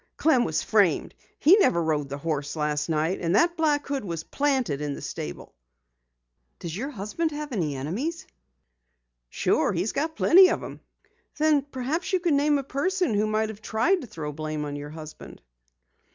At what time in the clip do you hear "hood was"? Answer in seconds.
3.85-4.23